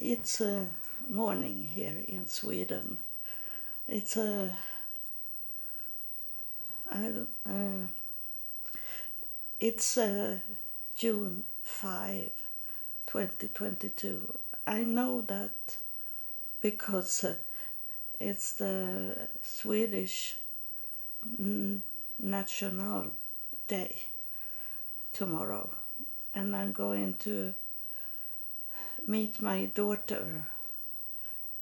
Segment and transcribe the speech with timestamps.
[0.00, 0.66] It's a
[1.08, 2.98] morning here in Sweden.
[3.86, 4.50] It's a
[6.90, 7.12] I
[7.48, 7.86] uh,
[9.60, 10.38] it's uh,
[10.96, 12.28] June 5,
[13.06, 14.34] 2022.
[14.66, 15.76] I know that
[16.60, 17.34] because uh,
[18.18, 20.38] it's the Swedish
[22.18, 23.12] National
[23.68, 23.94] Day
[25.12, 25.70] tomorrow,
[26.34, 27.54] and I'm going to
[29.06, 30.46] meet my daughter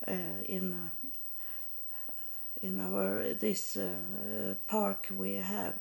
[0.06, 0.90] uh, in
[2.62, 5.74] in our this uh, park we have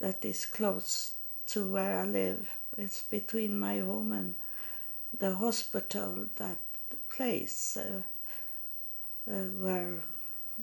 [0.00, 1.14] that is close
[1.46, 2.48] to where I live.
[2.76, 4.34] It's between my home and
[5.16, 6.26] the hospital.
[6.36, 6.58] That
[7.08, 8.02] place uh,
[9.30, 10.02] uh where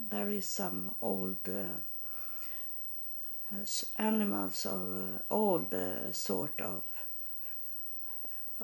[0.09, 1.79] there is some old uh,
[3.97, 5.73] animals of uh, old
[6.11, 6.83] sort of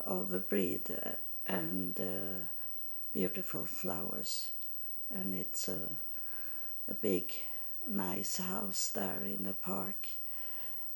[0.06, 0.90] of breed
[1.48, 2.46] and uh,
[3.14, 4.52] beautiful flowers.
[5.14, 5.80] And it's a,
[6.90, 7.32] a big,
[7.90, 10.08] nice house there in the park.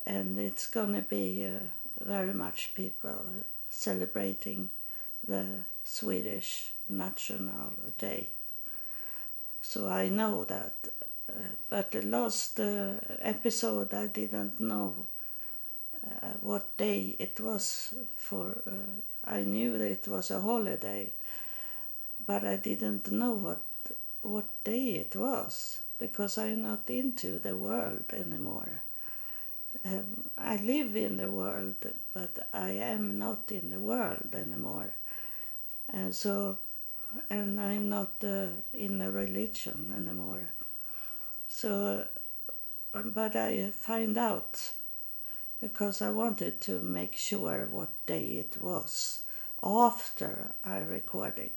[0.06, 1.60] And it's gonna be uh,
[2.04, 3.24] very much people
[3.70, 4.70] celebrating
[5.28, 5.46] the
[5.84, 8.28] Swedish National Day.
[9.62, 10.74] So I know that.
[11.30, 15.08] Uh, but the last uh, episode I didn't know
[16.52, 18.92] what day it was for uh,
[19.24, 21.14] I knew that it was a holiday,
[22.28, 23.62] but I didn't know what
[24.22, 28.82] what day it was because I'm not into the world anymore.
[29.86, 31.76] Um, I live in the world,
[32.14, 34.94] but I am not in the world anymore.
[35.88, 36.58] And so,
[37.30, 40.48] and I'm not uh, in a religion anymore.
[41.48, 42.06] So,
[42.94, 44.72] but I find out
[45.62, 49.22] because I wanted to make sure what day it was
[49.64, 51.52] after I recording.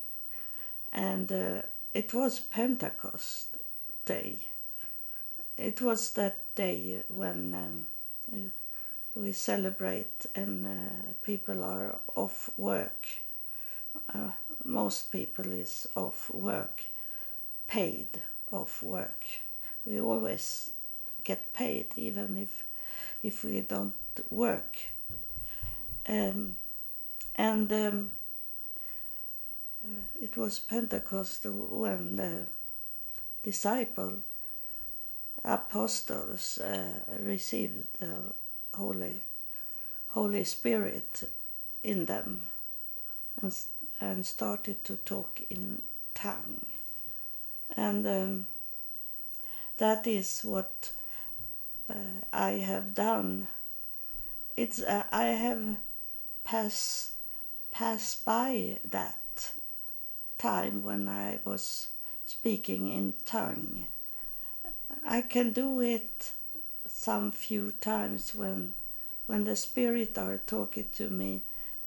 [0.92, 1.62] And uh,
[1.94, 3.56] it was Pentecost
[4.04, 4.40] Day.
[5.56, 7.86] It was that day when um,
[9.14, 13.06] we celebrate and uh, people are off work.
[14.12, 14.32] Uh,
[14.64, 16.84] most people is off work,
[17.66, 18.08] paid
[18.50, 19.24] off work.
[19.86, 20.70] We always
[21.22, 22.64] get paid even if
[23.24, 23.94] if we don't
[24.30, 24.76] work.
[26.06, 26.56] Um,
[27.34, 28.10] and um,
[29.84, 32.46] uh, it was Pentecost when the
[33.42, 34.18] disciple
[35.42, 38.16] apostles uh, received the
[38.74, 39.20] Holy
[40.08, 41.24] Holy Spirit
[41.82, 42.44] in them
[43.40, 43.54] and
[44.00, 45.80] and started to talk in
[46.14, 46.66] tongue.
[47.76, 48.46] And um,
[49.78, 50.92] that is what
[52.32, 53.48] I have done.
[54.56, 55.76] It's uh, I have
[56.44, 57.10] passed
[57.70, 59.52] passed by that
[60.38, 61.88] time when I was
[62.26, 63.86] speaking in tongue.
[65.06, 66.32] I can do it
[66.86, 68.74] some few times when
[69.26, 71.42] when the spirit are talking to me.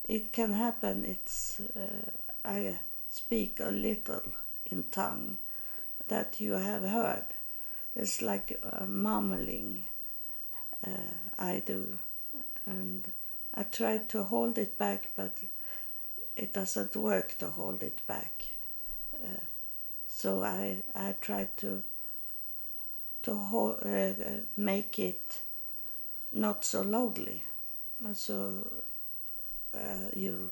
[0.07, 1.05] It can happen.
[1.05, 2.11] It's uh,
[2.45, 4.23] I speak a little
[4.65, 5.37] in tongue
[6.07, 7.25] that you have heard
[7.97, 9.83] it's like uh, mumbling
[10.85, 11.97] uh, I do.
[12.65, 13.11] And
[13.55, 15.37] I try to hold it back, but
[16.35, 18.45] it doesn't work to hold it back.
[19.15, 19.41] Uh,
[20.07, 21.83] so I, I try to
[23.23, 24.13] to hold, uh, uh,
[24.55, 25.41] make it
[26.31, 27.43] not so loudly.
[28.13, 28.71] So
[29.73, 30.51] uh, you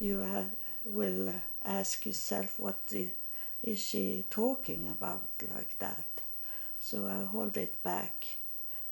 [0.00, 0.46] you
[0.84, 2.92] will ask yourself what
[3.62, 6.22] is she talking about like that
[6.80, 8.26] so I hold it back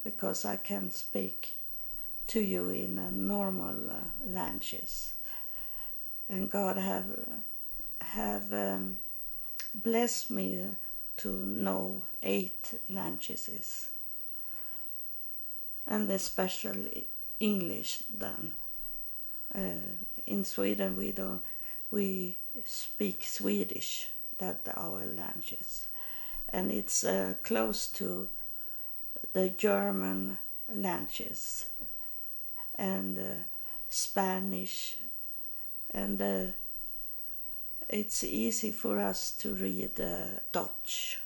[0.05, 1.57] because I can't speak
[2.29, 5.15] to you in a normal uh, languages.
[6.29, 7.07] And God have
[8.01, 8.99] have um,
[9.75, 10.65] blessed me
[11.19, 13.89] to know eight languages,
[15.87, 17.07] and especially
[17.39, 18.03] English.
[18.17, 18.53] Then
[19.55, 19.95] uh,
[20.27, 21.43] in Sweden we don't
[21.91, 24.10] we speak Swedish.
[24.39, 25.89] That our languages
[26.51, 28.28] and it's uh, close to
[29.33, 30.39] the German
[30.75, 31.66] languages
[32.75, 33.22] and uh,
[33.89, 34.97] Spanish,
[35.91, 36.47] and uh,
[37.89, 41.19] it's easy for us to read uh, Dutch.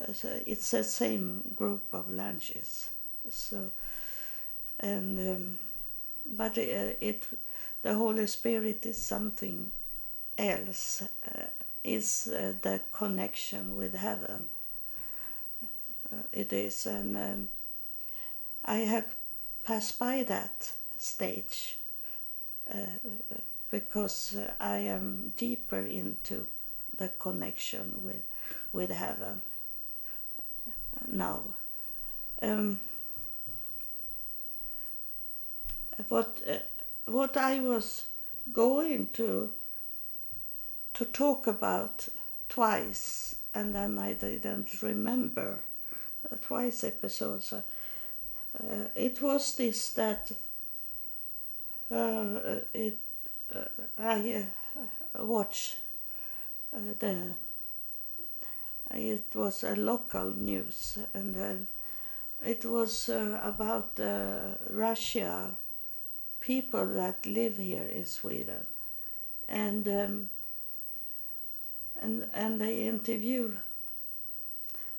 [0.00, 2.90] Uh, so it's the same group of languages.
[3.30, 3.70] So,
[4.80, 5.58] and um,
[6.24, 7.24] but uh, it,
[7.82, 9.70] the Holy Spirit is something
[10.38, 11.02] else
[11.86, 14.46] is uh, the connection with heaven.
[16.12, 17.48] Uh, it is, and um,
[18.64, 19.14] I have
[19.64, 21.78] passed by that stage
[22.72, 22.98] uh,
[23.70, 26.46] because uh, I am deeper into
[26.96, 28.22] the connection with
[28.72, 29.42] with heaven
[31.08, 31.40] now.
[32.42, 32.80] Um,
[36.08, 36.58] what uh,
[37.10, 38.06] what I was
[38.52, 39.50] going to
[40.96, 42.08] to talk about
[42.48, 45.58] twice, and then I didn't remember
[46.24, 47.52] uh, twice episodes.
[47.52, 47.60] Uh,
[48.58, 50.32] uh, it was this that
[51.90, 52.96] uh, it
[53.54, 53.64] uh,
[53.98, 54.46] I
[55.14, 55.76] uh, watch
[56.72, 57.32] the
[58.90, 61.66] it was a local news and
[62.44, 63.98] it was about
[64.70, 65.50] Russia
[66.40, 68.66] people that live here in Sweden
[69.48, 70.28] and um,
[72.06, 73.52] and and they interview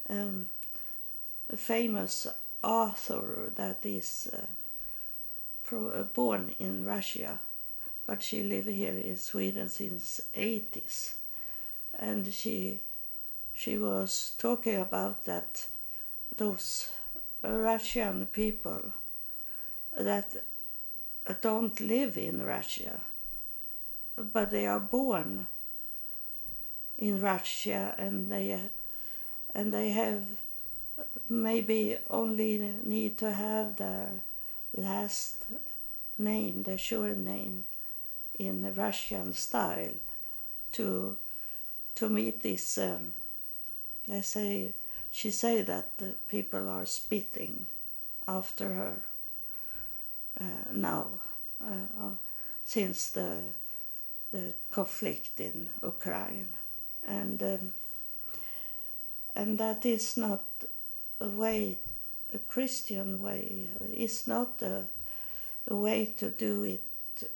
[0.09, 0.47] um,
[1.49, 2.27] a famous
[2.61, 4.45] author that is uh,
[5.63, 7.39] pro, uh, born in Russia,
[8.05, 11.13] but she lived here in Sweden since 80s,
[11.97, 12.81] and she
[13.53, 15.67] she was talking about that
[16.35, 16.89] those
[17.41, 18.81] Russian people
[19.97, 20.43] that
[21.41, 22.99] don't live in Russia,
[24.17, 25.47] but they are born
[26.97, 28.59] in Russia and they
[29.53, 30.23] and they have
[31.29, 34.07] maybe only need to have the
[34.75, 35.45] last
[36.17, 37.63] name, the surname
[38.39, 39.93] in the Russian style
[40.73, 41.17] to
[41.95, 43.13] to meet this um,
[44.07, 44.71] they say
[45.11, 47.65] she say that the people are spitting
[48.27, 48.93] after her
[50.39, 51.07] uh, now
[51.61, 52.15] uh, uh,
[52.63, 53.39] since the
[54.31, 56.49] the conflict in Ukraine
[57.07, 57.73] and um,
[59.35, 60.43] and that is not
[61.19, 61.77] a way
[62.33, 63.69] a Christian way.
[63.89, 64.83] It's not a,
[65.67, 67.29] a way to do it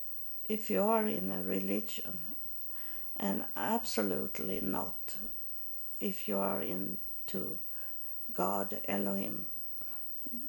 [0.50, 2.18] if you are in a religion.
[3.18, 5.16] And absolutely not
[6.00, 7.58] if you are into
[8.34, 9.46] God Elohim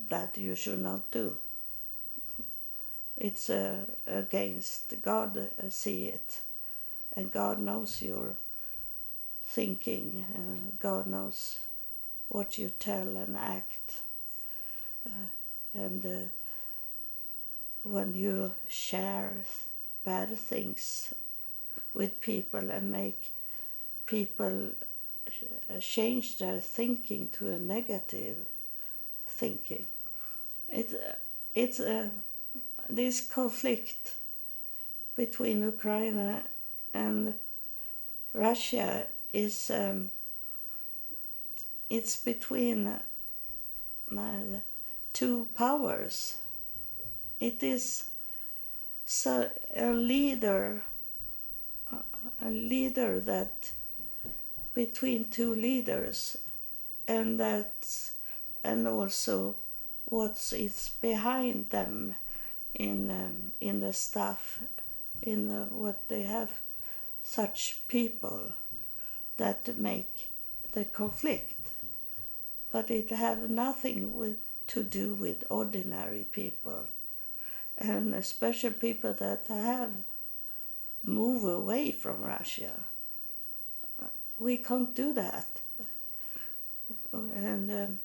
[0.08, 1.36] that you should not do.
[3.16, 6.40] It's uh, against God uh, see it.
[7.14, 8.34] And God knows your
[9.44, 11.58] thinking uh, God knows
[12.28, 14.00] what you tell and act.
[15.06, 15.28] Uh,
[15.74, 16.28] and uh,
[17.84, 19.32] when you share
[20.04, 21.12] bad things
[21.94, 23.30] with people and make
[24.06, 24.70] people
[25.28, 28.36] uh, change their thinking to a negative
[29.26, 29.86] thinking
[30.68, 30.92] it
[31.54, 32.10] it's a
[32.88, 34.14] this conflict
[35.16, 36.42] between Ukraine
[36.92, 37.34] and
[38.32, 40.10] Russia is um,
[41.90, 43.00] it's between uh,
[45.12, 46.38] two powers.
[47.40, 48.06] It is
[49.04, 50.82] so a leader,
[52.40, 53.72] a leader that
[54.74, 56.36] between two leaders,
[57.08, 58.12] and that's
[58.64, 59.56] and also
[60.04, 62.14] what is behind them
[62.74, 64.60] in um, in the stuff
[65.22, 66.50] in the, what they have
[67.22, 68.52] such people
[69.36, 70.30] that make
[70.72, 71.70] the conflict.
[72.70, 74.36] But it have nothing with
[74.68, 76.86] to do with ordinary people.
[77.76, 79.92] And especially people that have
[81.04, 82.84] moved away from Russia.
[84.38, 85.60] We can't do that.
[87.12, 87.98] And um,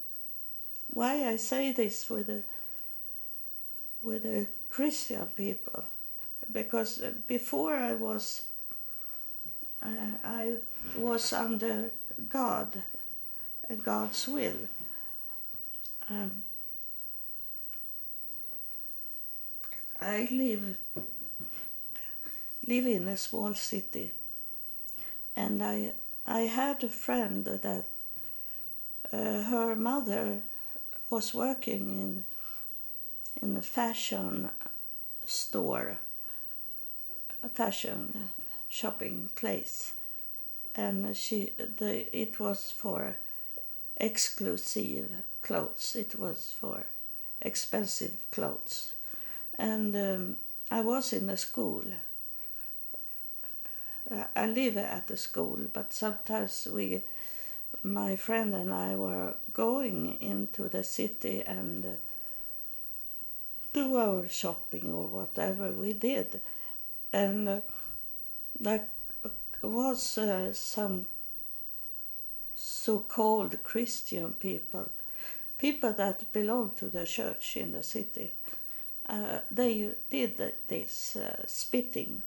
[0.89, 2.43] why I say this with a
[4.03, 5.83] with a Christian people
[6.51, 8.56] because before I was uh,
[9.81, 10.55] I
[10.97, 11.91] was under
[12.29, 12.83] God
[13.69, 14.57] and God's will.
[16.09, 16.43] Um,
[19.99, 20.77] I live
[22.67, 24.11] live in a small city,
[25.35, 25.93] and I
[26.25, 27.85] I had a friend that
[29.11, 30.41] uh, her mother
[31.09, 32.23] was working in
[33.41, 34.49] in a fashion
[35.25, 35.99] store,
[37.43, 38.29] a fashion
[38.79, 39.93] shopping place,
[40.75, 43.17] and she the it was for
[43.97, 45.09] exclusive
[45.41, 45.95] clothes.
[45.95, 46.85] It was for
[47.41, 48.93] expensive clothes,
[49.57, 50.37] and um,
[50.69, 51.85] I was in a school.
[54.35, 57.01] I live at the school, but sometimes we,
[57.83, 61.85] my friend and I, were going into the city and.
[61.85, 61.89] Uh,
[63.77, 66.41] do our shopping or whatever we did.
[67.13, 67.61] And uh,
[68.59, 68.87] there
[69.61, 71.05] was uh, some
[72.55, 74.89] so called Christian people,
[75.57, 78.31] people that belonged to the church in the city.
[79.07, 82.23] Uh, they did this uh, spitting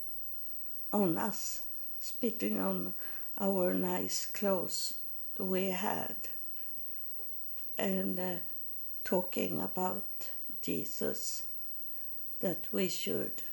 [0.93, 1.63] on us,
[2.01, 2.95] spitting on
[3.39, 4.95] our nice clothes
[5.39, 6.17] we had,
[7.77, 8.35] and uh,
[9.05, 10.05] talking about
[10.63, 11.45] Jesus,
[12.41, 13.50] that we should uh,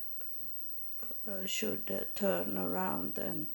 [1.46, 3.48] should uh, turn around and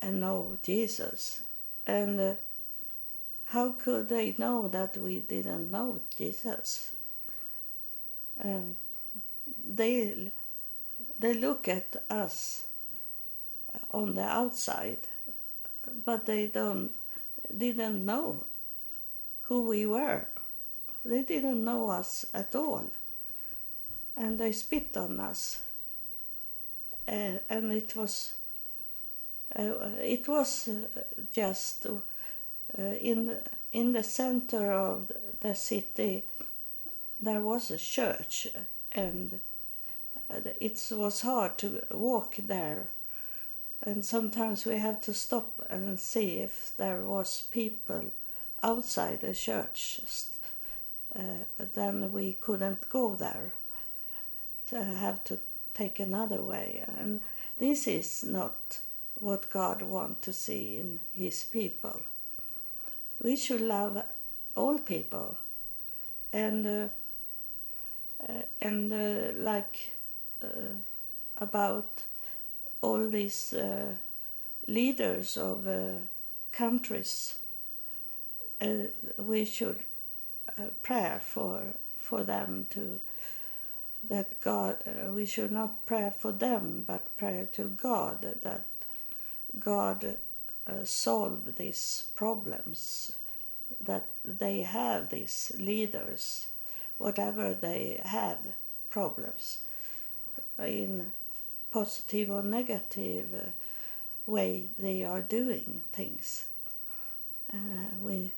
[0.00, 1.42] and know Jesus,
[1.86, 2.34] and uh,
[3.46, 6.94] how could they know that we didn't know Jesus?
[8.42, 8.76] Um,
[9.64, 10.30] they
[11.18, 12.64] they look at us
[13.90, 15.08] on the outside,
[16.04, 16.90] but they don't
[17.56, 18.44] didn't know
[19.42, 20.26] who we were.
[21.04, 22.90] They didn't know us at all,
[24.16, 25.63] and they spit on us.
[27.06, 28.34] Uh, and it was
[29.56, 31.00] uh, it was uh,
[31.32, 31.86] just
[32.78, 33.36] in
[33.72, 36.24] in the center of the city
[37.20, 38.48] there was a church
[38.92, 39.40] and
[40.60, 42.88] it was hard to walk there.
[43.82, 48.12] And sometimes we had to stop and see if there was people
[48.62, 50.00] outside the church
[51.14, 51.44] uh,
[51.74, 53.52] then we couldn't go there
[54.66, 55.38] to have to
[55.74, 57.20] take another way and
[57.58, 58.78] this is not
[59.16, 62.02] what god wants to see in his people.
[63.22, 64.02] We should love
[64.56, 65.38] all people
[66.32, 66.88] and uh,
[68.28, 69.90] uh, and uh, like
[70.42, 70.74] uh,
[71.38, 72.04] about
[72.80, 73.94] all these uh,
[74.66, 75.66] leaders of
[76.52, 77.34] countries
[79.18, 79.82] we should
[80.82, 81.62] pray for
[81.98, 83.00] for them to
[84.08, 84.78] that God
[85.12, 88.66] we should not pray for them but pray to God that
[89.58, 90.16] God
[90.66, 93.12] uh, solve these problems
[93.80, 96.46] that they have these leaders
[96.98, 98.38] whatever they have
[98.90, 99.58] problems
[100.58, 101.10] in
[101.70, 103.50] positive or negative uh,
[104.26, 106.46] way they are doing things.
[107.52, 108.32] Uh, we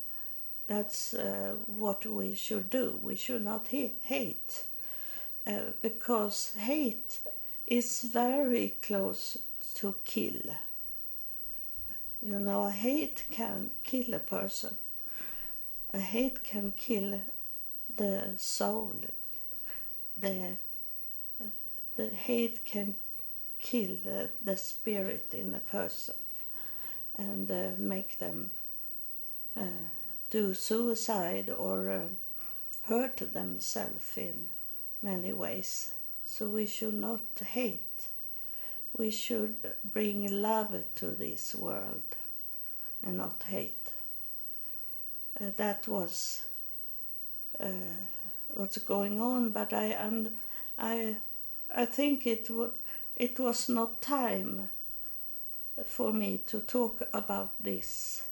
[0.67, 2.99] that's uh, what we should do.
[3.01, 4.63] We should not hate
[5.47, 7.19] uh, because hate
[7.65, 9.37] is very close
[9.75, 10.41] to kill
[12.21, 14.75] you know, hate can kill a person.
[15.93, 17.21] A hate can kill
[17.95, 18.95] the soul.
[20.19, 20.57] The
[21.95, 22.95] the hate can
[23.59, 26.13] kill the, the spirit in a person
[27.17, 28.51] and uh, make them
[29.59, 29.87] uh,
[30.29, 32.07] do suicide or uh,
[32.83, 34.49] hurt themselves in
[35.01, 35.91] many ways.
[36.25, 37.81] So we should not hate
[38.97, 42.03] we should bring love to this world
[43.03, 43.91] and not hate.
[45.39, 46.45] Uh, that was
[47.59, 47.67] uh,
[48.49, 50.35] what's going on, but I and
[50.77, 51.17] I
[51.73, 52.49] I think it
[53.15, 54.69] it was not time
[55.85, 58.23] for me to talk about this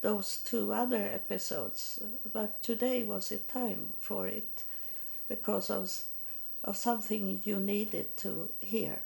[0.00, 2.00] those two other episodes,
[2.32, 4.64] but today was it time for it
[5.28, 5.90] because of
[6.64, 8.98] of something you needed to hear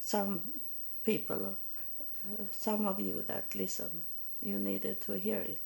[0.00, 0.42] some
[1.02, 1.56] people,
[2.30, 4.02] uh, some of you that listen,
[4.42, 5.60] you needed to hear it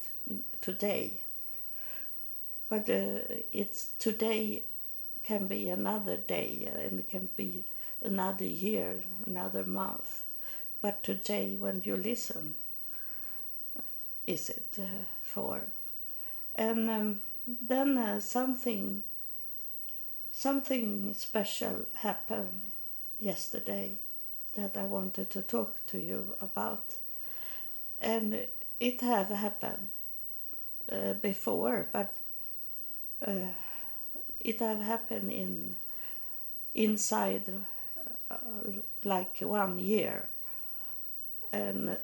[0.61, 1.21] today.
[2.71, 4.63] But uh, it's today
[5.25, 7.65] can be another day and it can be
[8.03, 10.23] another year, another month.
[10.81, 12.55] But today, when you listen,
[14.27, 15.63] is it uh, for?
[16.55, 17.21] And um,
[17.69, 19.03] then uh, something,
[20.39, 22.61] something special happened
[23.19, 23.91] yesterday
[24.55, 26.95] that I wanted to talk to you about.
[27.99, 28.47] And
[28.79, 29.89] it have happened
[30.93, 32.15] uh, before, but
[33.27, 33.51] uh,
[34.39, 35.75] it have happened in
[36.73, 37.43] inside
[38.31, 38.37] uh,
[39.03, 40.29] like one year,
[41.53, 41.99] and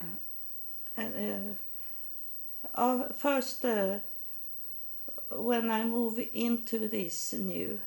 [0.00, 0.06] uh,
[0.96, 1.56] and
[2.74, 3.98] uh, first uh,
[5.34, 7.80] when I move into this new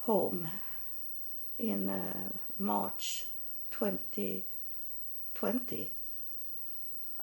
[0.00, 0.48] home
[1.58, 3.24] in uh, March
[3.70, 5.90] 2020.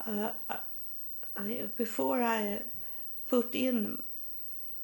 [0.06, 0.32] Uh,
[1.36, 2.62] I, before I
[3.30, 4.04] put in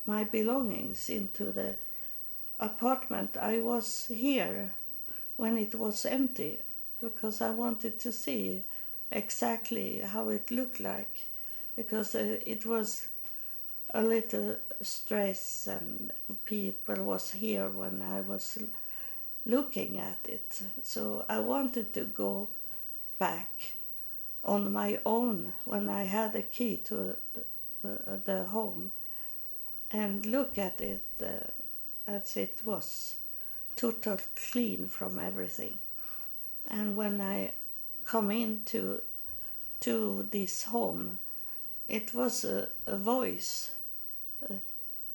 [0.06, 1.76] my belongings into the
[2.60, 4.72] apartment, I was here
[5.36, 6.60] when it was empty
[7.02, 8.64] because I wanted to see
[9.12, 11.28] exactly how it looked like
[11.76, 13.09] because uh, it was
[13.94, 16.12] a little stress and
[16.46, 18.58] people was here when I was
[19.46, 20.62] looking at it.
[20.84, 22.50] So I wanted to go
[23.18, 23.74] back
[24.44, 27.44] on my own when I had a key to the,
[27.82, 28.92] the, the home
[29.92, 31.50] and look at it uh,
[32.08, 33.16] as it was
[33.76, 35.78] total clean from everything.
[36.70, 37.54] And when I
[38.06, 39.02] come into
[39.82, 41.20] to this home,
[41.88, 43.72] it was a, a voice
[44.44, 44.56] uh,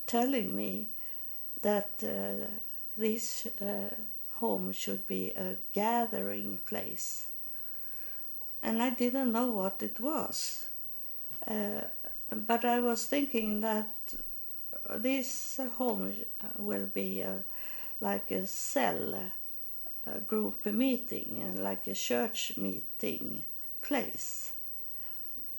[0.07, 0.87] telling me
[1.63, 2.47] that uh,
[2.97, 3.95] this uh,
[4.35, 7.27] home should be a gathering place.
[8.63, 10.69] And I didn't know what it was.
[11.47, 11.83] Uh,
[12.31, 13.95] but I was thinking that
[14.97, 16.13] this home
[16.57, 17.45] will be a,
[18.01, 19.31] like a cell,
[20.07, 23.45] a group meeting, like a church meeting
[23.83, 24.54] place.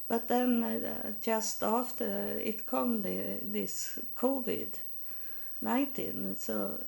[0.07, 4.75] But then uh, just after it come the, this COVID
[5.61, 6.83] 19, so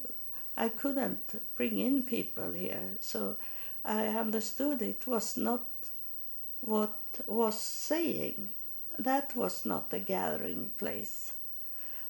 [0.55, 2.97] I couldn't bring in people here.
[2.99, 3.37] So
[3.83, 5.65] I understood it was not
[6.61, 8.49] what was saying.
[8.99, 11.31] That was not a gathering place.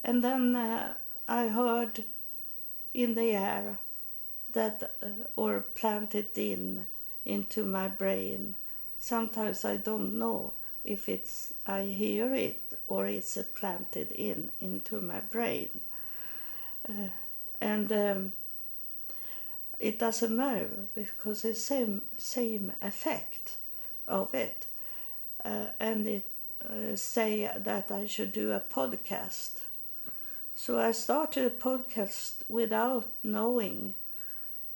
[0.04, 0.96] And then uh,
[1.28, 2.04] I heard
[2.94, 3.78] in the air
[4.54, 6.88] that, uh, or planted in
[7.26, 8.56] into my brain.
[9.00, 10.54] Sometimes I don't know
[10.88, 15.70] if it's I hear it or it's planted in into my brain.
[16.88, 17.10] Uh,
[17.60, 18.34] and um,
[19.79, 23.58] it doesn't matter because it's same same effect
[24.08, 24.65] of it.
[25.44, 26.25] Uh, and it
[26.63, 29.62] uh, say that I should do a podcast.
[30.56, 33.94] So I started a podcast without knowing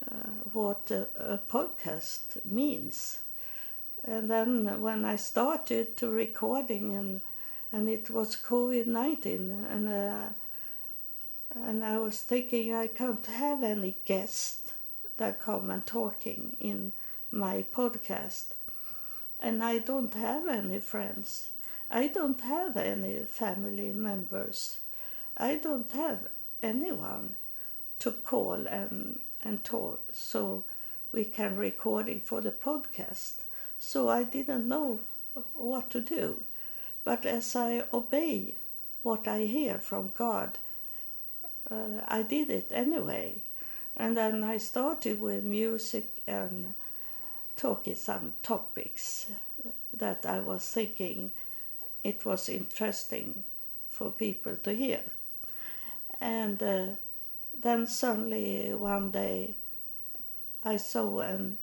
[0.10, 3.20] uh, what a, a podcast means
[4.04, 7.22] and then when I started to recording and
[7.72, 10.30] and it was COVID nineteen and uh,
[11.56, 14.74] and I was thinking I can't have any guests
[15.18, 16.94] that come and talking in
[17.32, 18.46] my podcast.
[19.40, 21.50] And I don't have any friends.
[21.90, 24.80] I don't have any family members.
[25.38, 26.28] I don't have
[26.62, 27.36] anyone
[28.00, 30.64] to call and and talk so
[31.12, 33.42] we can recording for the podcast
[33.84, 35.00] so I didn't know
[35.56, 36.44] what to do.
[37.04, 38.54] But as I obey
[39.02, 40.60] what I hear from God,
[41.70, 43.40] uh, I did it anyway.
[43.98, 46.76] And then I started with music and
[47.58, 49.32] talking some topics
[49.92, 51.32] that I was thinking
[52.04, 53.44] it was interesting
[53.90, 55.02] for people to hear.
[56.20, 56.86] And uh,
[57.60, 59.56] then suddenly one day
[60.64, 61.58] I saw an,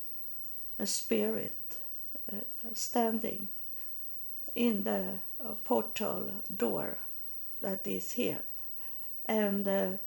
[0.80, 1.52] a spirit
[2.74, 3.48] standing
[4.54, 6.98] in the uh, portal door
[7.60, 8.42] that is here.
[9.26, 9.98] And uh,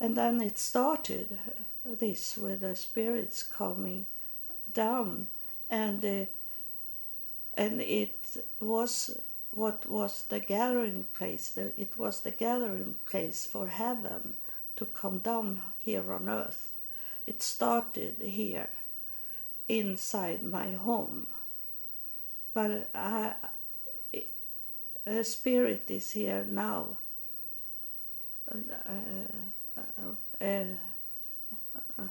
[0.00, 1.36] and then it started
[1.84, 4.06] this with the spirits coming
[4.72, 5.26] down.
[5.68, 6.26] And uh,
[7.54, 9.18] and it was
[9.50, 11.56] what was the gathering place.
[11.56, 14.34] It was the gathering place for heaven
[14.76, 16.72] to come down here on earth.
[17.26, 18.68] It started here
[19.68, 21.26] inside my home.
[22.54, 23.34] But I,
[25.06, 26.98] a spirit is here now.
[28.50, 28.56] Uh,
[30.40, 30.44] uh,
[31.98, 32.06] uh,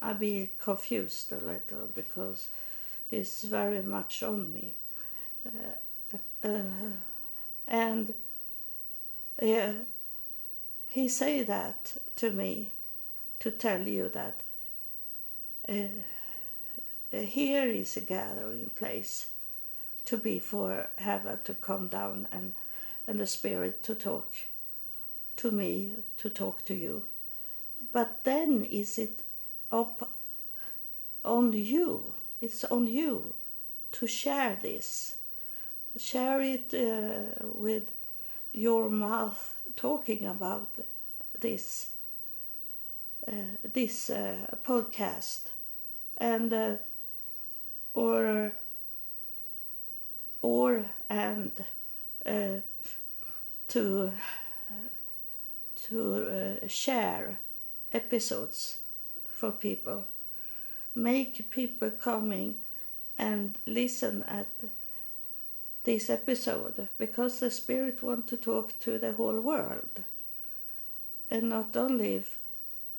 [0.00, 2.48] I be confused a little because
[3.10, 4.74] he's very much on me,
[7.68, 8.14] and
[9.40, 9.72] yeah,
[10.88, 12.72] he say that to me
[13.38, 14.40] to tell you that
[17.12, 19.30] here is a gathering place
[20.06, 22.54] to be for heaven to come down and,
[23.06, 24.32] and the spirit to talk
[25.36, 27.04] to me, to talk to you.
[27.92, 29.22] But then is it
[29.70, 30.10] up
[31.24, 32.14] on you?
[32.40, 33.34] It's on you
[33.92, 35.16] to share this.
[35.96, 37.92] Share it uh, with
[38.52, 40.68] your mouth talking about
[41.40, 41.88] this
[43.26, 45.44] uh, this uh, podcast
[46.18, 46.76] and uh,
[47.94, 48.52] or
[50.40, 51.52] or and
[52.26, 52.60] uh,
[53.68, 54.12] to
[55.88, 57.38] to uh, share
[57.92, 58.78] episodes
[59.32, 60.04] for people.
[60.94, 62.56] Make people coming
[63.18, 64.48] and listen at
[65.84, 70.02] this episode because the spirit want to talk to the whole world.
[71.30, 72.24] And not only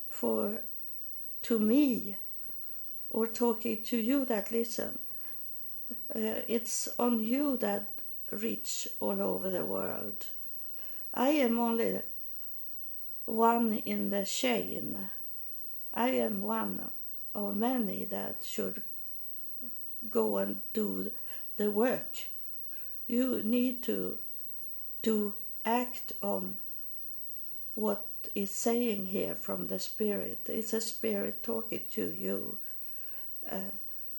[0.10, 0.62] for
[1.44, 2.18] to me
[3.14, 5.00] or talking to you that listen.
[6.14, 7.86] Uh, it's on you that
[8.32, 10.26] reach all over the world.
[11.14, 12.02] I am only
[13.26, 15.10] one in the chain.
[15.94, 16.90] I am one
[17.36, 18.82] of many that should
[20.10, 21.12] go and do
[21.58, 22.18] the work.
[23.08, 24.18] You need to
[25.04, 25.34] to
[25.66, 26.56] act on
[27.76, 30.40] what is saying here from the spirit.
[30.48, 32.58] It's a spirit talking to you.
[33.52, 33.72] Uh,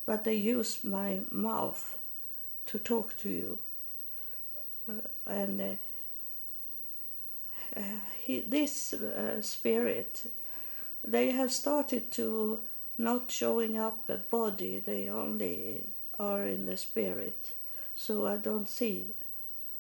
[0.07, 1.99] but they use my mouth
[2.67, 3.59] to talk to you.
[4.89, 5.77] Uh, and uh,
[7.77, 10.31] uh he, this uh, spirit,
[11.03, 12.61] they have started to
[12.97, 15.85] not showing up a body, they only
[16.19, 17.55] are in the spirit.
[17.97, 19.09] So I don't see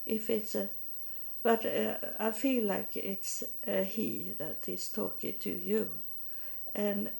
[0.07, 0.69] if it's a
[1.45, 5.91] but uh, I feel like it's he that is talking to you,
[6.75, 7.11] and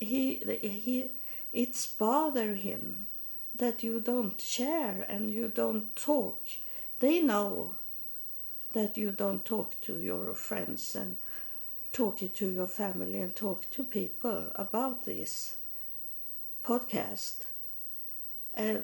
[0.00, 1.10] he he
[1.52, 3.06] it's bother him
[3.54, 6.40] that you don't share and you don't talk.
[7.00, 7.74] They know
[8.72, 11.16] that you don't talk to your friends and
[11.92, 15.56] talk to your family and talk to people about this
[16.64, 17.42] podcast
[18.56, 18.76] uh,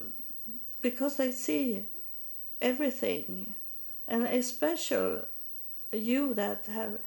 [0.82, 1.84] because they see
[2.60, 3.54] everything
[4.06, 5.22] and especially
[5.92, 6.98] you that have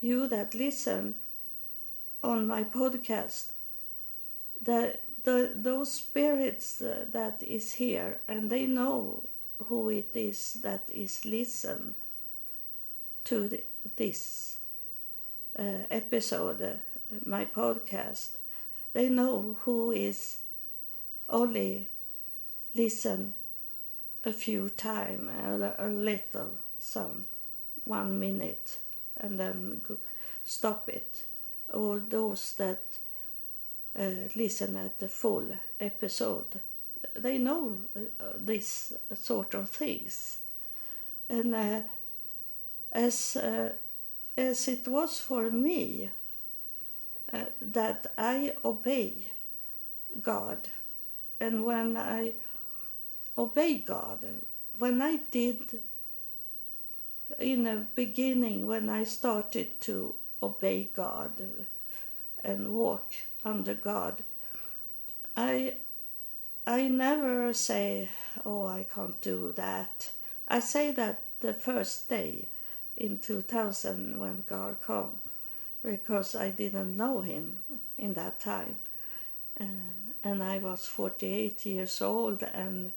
[0.00, 1.14] you that listen
[2.22, 3.50] on my podcast
[4.62, 9.22] that the those spirits uh, that is here and they know
[9.66, 11.94] who it is that is listen
[13.24, 13.62] to the,
[13.96, 14.56] this
[15.58, 16.74] uh, episode uh,
[17.24, 18.30] my podcast
[18.92, 20.38] they know who is
[21.28, 21.88] only
[22.74, 23.34] listen
[24.24, 27.26] a few time, a, a little, some
[27.84, 28.78] one minute,
[29.16, 29.80] and then
[30.44, 31.24] stop it.
[31.72, 32.82] Or those that
[33.98, 35.46] uh, listen at the full
[35.80, 36.60] episode,
[37.14, 38.00] they know uh,
[38.36, 40.38] this sort of things.
[41.28, 41.80] And uh,
[42.92, 43.36] as
[44.36, 46.10] as it was for me,
[47.60, 49.14] that I obey
[50.22, 50.68] God,
[51.40, 52.32] and when I
[53.40, 54.18] obey God.
[54.78, 55.80] When I did
[57.38, 61.32] in the beginning, when I started to obey God
[62.44, 63.12] and walk
[63.44, 64.22] under God,
[65.36, 65.74] I
[66.66, 68.10] I never say,
[68.44, 70.12] "Oh, I can't do that."
[70.48, 72.48] I say that the first day
[72.96, 75.18] in 2000 when God came,
[75.82, 77.62] because I didn't know Him
[77.96, 78.76] in that time,
[79.56, 82.92] and, and I was 48 years old and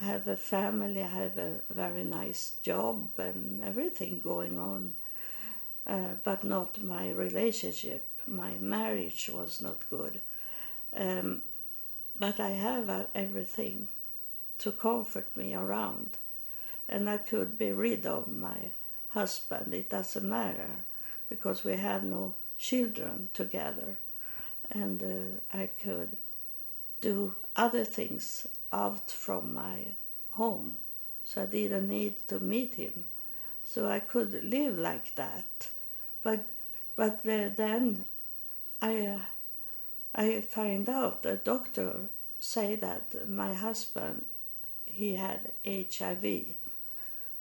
[0.00, 4.94] I have a family, I have a very nice job and everything going on,
[5.86, 8.06] uh, but not my relationship.
[8.26, 10.20] My marriage was not good.
[10.96, 11.42] Um,
[12.18, 13.88] but I have uh, everything
[14.58, 16.10] to comfort me around,
[16.88, 18.70] and I could be rid of my
[19.10, 19.74] husband.
[19.74, 20.70] It doesn't matter
[21.28, 23.96] because we have no children together,
[24.70, 26.16] and uh, I could
[27.00, 29.86] do other things out from my
[30.32, 30.76] home.
[31.24, 33.04] So I didn't need to meet him.
[33.64, 35.68] So I could live like that.
[36.22, 36.46] But
[36.96, 38.04] but then
[38.84, 39.20] I uh,
[40.14, 44.26] I find out the doctor say that my husband
[44.84, 46.24] he had HIV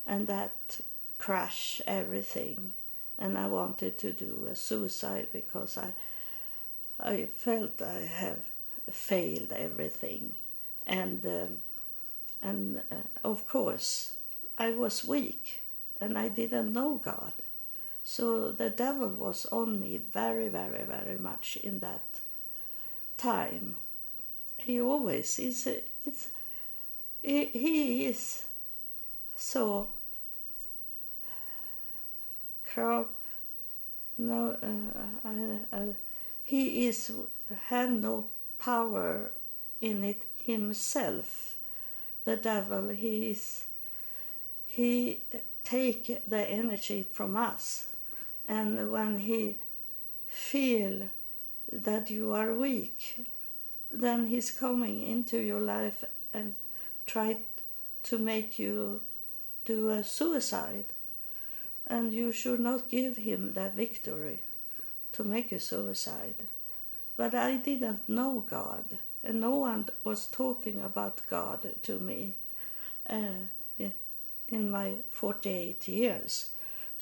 [0.08, 0.80] and that
[1.18, 2.72] crashed everything.
[3.18, 5.90] And I wanted to do a suicide because I
[6.98, 8.44] I felt I have
[8.90, 10.36] failed everything.
[10.88, 11.58] And um,
[12.42, 14.16] and uh, of course
[14.58, 15.60] I was weak
[16.00, 17.34] and I didn't know God
[18.04, 22.04] so the devil was on me very very very much in that
[23.18, 23.76] time.
[24.58, 25.68] He always is
[26.06, 26.30] it's
[27.22, 28.44] he, is
[29.36, 29.90] so
[34.18, 35.28] no uh,
[35.72, 35.96] I,
[36.44, 37.12] he is
[37.70, 38.28] have no
[38.60, 39.32] power
[39.82, 41.56] in it himself.
[42.26, 43.66] The devil, he is,
[44.68, 45.22] he
[45.64, 47.88] take the energy from us,
[48.48, 49.58] and when he
[50.28, 51.10] feel
[51.72, 53.26] that you are weak,
[53.92, 56.04] then he's coming into your life
[56.34, 56.56] and
[57.06, 57.38] try
[58.04, 59.02] to make you
[59.66, 60.86] do a suicide.
[61.86, 64.40] And you should not give him that victory
[65.14, 66.48] to make a suicide.
[67.18, 68.86] But I didn't know God
[69.24, 72.34] and no one was talking about God to me
[73.10, 73.48] uh,
[74.50, 76.50] in my 48 years.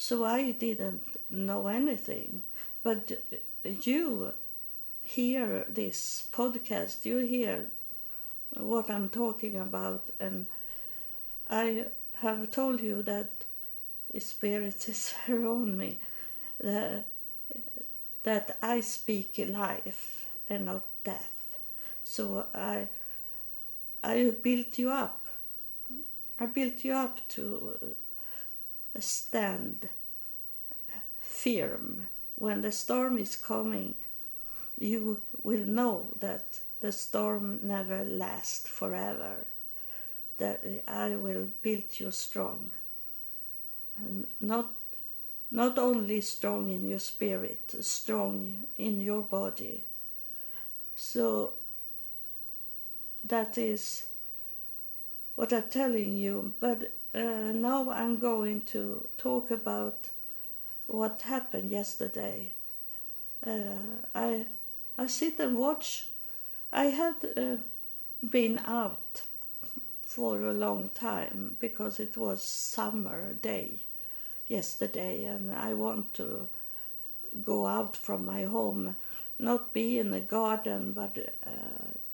[0.01, 2.43] So I didn't know anything.
[2.81, 3.21] But
[3.63, 4.33] you
[5.03, 7.67] hear this podcast, you hear
[8.57, 10.47] what I'm talking about, and
[11.47, 11.85] I
[12.15, 13.43] have told you that
[14.17, 15.99] Spirit is around me,
[16.59, 21.31] that I speak life and not death.
[22.03, 22.87] So I,
[24.03, 25.21] I built you up.
[26.39, 27.77] I built you up to
[28.99, 29.89] stand
[31.21, 32.08] firm.
[32.36, 33.95] When the storm is coming,
[34.80, 39.45] you will know that the storm never lasts forever.
[40.39, 42.71] That I will build you strong.
[43.97, 44.71] And not
[45.51, 49.84] not only strong in your spirit, strong in your body.
[50.95, 51.54] So
[53.23, 54.06] that is
[55.36, 56.54] what I'm telling you.
[56.60, 60.10] But uh, now I'm going to talk about
[60.88, 62.52] what happened yesterday.
[63.45, 64.45] Uh, I
[64.97, 66.06] I sit and watch.
[66.71, 67.58] I had uh,
[68.30, 69.24] been out
[70.04, 73.80] for a long time because it was summer day
[74.47, 76.47] yesterday and I want to
[77.45, 78.95] go out from my home,
[79.39, 81.50] not be in the garden but uh,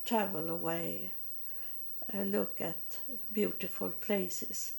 [0.06, 1.12] travel away,
[2.14, 3.00] uh, look at
[3.34, 4.74] beautiful places.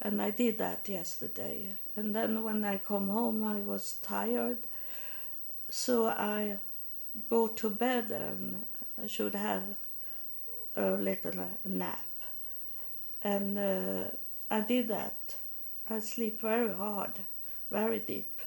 [0.00, 1.68] And I did that yesterday.
[1.96, 4.58] And then when I come home, I was tired.
[5.70, 6.58] So I
[7.30, 8.64] go to bed and
[9.02, 9.62] I should have
[10.76, 12.04] a little nap.
[13.22, 14.04] And uh,
[14.50, 15.36] I did that.
[15.88, 17.20] I sleep very hard,
[17.70, 18.40] very deep.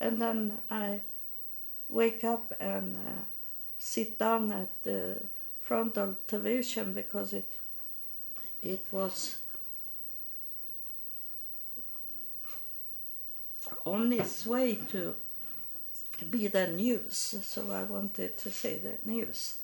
[0.00, 1.00] And then I
[1.88, 3.22] wake up and uh,
[3.78, 5.16] sit down at the
[5.62, 7.48] front of television because it
[8.62, 9.36] it was
[13.84, 15.14] on its way to
[16.30, 19.56] be the news, so I wanted to say the news.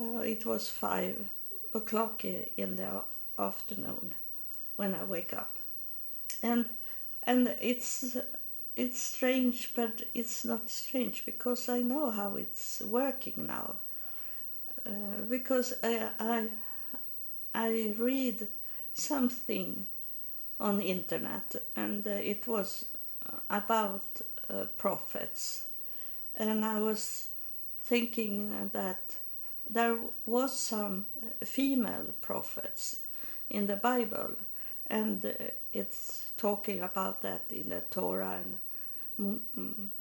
[0.00, 1.28] Uh, it was five
[1.72, 3.02] o'clock in the
[3.38, 4.12] afternoon
[4.76, 5.58] when I wake up,
[6.42, 6.68] and
[7.22, 8.16] and it's
[8.76, 13.76] it's strange, but it's not strange because I know how it's working now.
[14.86, 16.48] Uh, because I, I
[17.54, 18.48] I read
[18.94, 19.86] something
[20.60, 22.84] on the internet, and uh, it was
[23.50, 24.04] about
[24.48, 25.66] uh, prophets,
[26.36, 27.28] and I was
[27.84, 29.16] thinking that
[29.68, 31.06] there was some
[31.44, 33.00] female prophets
[33.50, 34.32] in the Bible,
[34.86, 35.30] and uh,
[35.72, 38.40] it's talking about that in the Torah,
[39.16, 39.40] and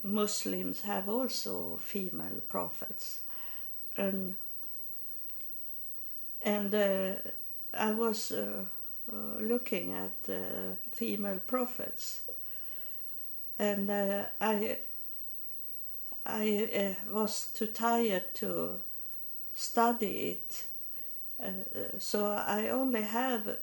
[0.03, 3.19] Muslims have also female prophets,
[3.95, 4.35] and
[6.43, 7.13] and uh,
[7.73, 8.65] I was uh,
[9.11, 10.11] uh, looking at
[10.91, 12.21] female prophets,
[13.57, 14.77] and uh, I
[16.25, 18.79] I uh, was too tired to
[19.55, 20.65] study it,
[21.43, 23.57] uh, so I only have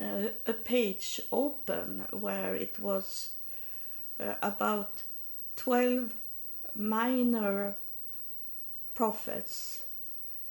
[0.00, 3.32] a, a page open where it was
[4.42, 5.02] about
[5.56, 6.12] twelve
[6.74, 7.76] minor
[8.94, 9.84] prophets.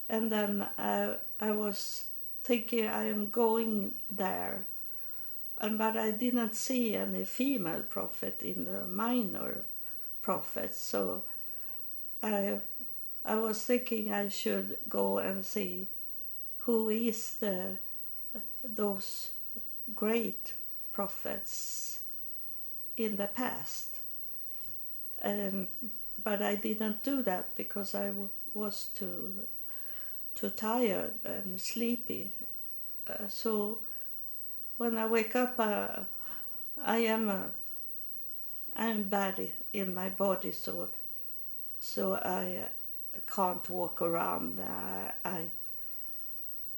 [0.09, 2.05] And then I, I was
[2.43, 4.65] thinking I am going there,
[5.59, 9.63] and but I didn't see any female prophet in the minor
[10.21, 11.23] prophets, so
[12.21, 12.59] I
[13.25, 15.87] I was thinking I should go and see
[16.59, 17.77] who is the
[18.63, 19.31] those
[19.95, 20.53] great
[20.93, 21.99] prophets
[22.95, 23.97] in the past.
[25.23, 25.67] Um,
[26.23, 28.11] but I didn't do that because I
[28.53, 29.33] was too
[30.35, 32.31] too tired and sleepy.
[33.07, 33.79] Uh, so
[34.77, 35.87] when I wake up, uh,
[36.83, 37.47] I am uh,
[38.75, 40.89] I'm bad in my body, so
[41.79, 42.69] so I
[43.33, 44.59] can't walk around.
[45.25, 45.47] I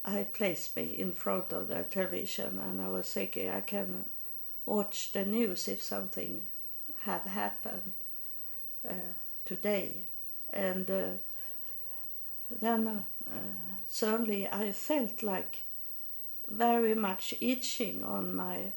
[0.06, 4.06] I place me in front of the television, and I was thinking I can
[4.66, 6.44] watch the news if something
[7.02, 7.92] have happened
[8.88, 9.14] uh,
[9.46, 10.06] today,
[10.54, 11.08] and uh,
[12.62, 13.34] then uh,
[13.90, 15.64] suddenly I felt like
[16.50, 18.74] very much itching on my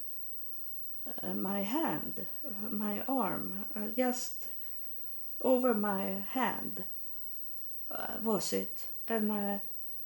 [1.23, 2.27] uh, my hand,
[2.71, 4.47] my arm, uh, just
[5.41, 6.85] over my hand
[7.91, 9.59] uh, was it, and uh,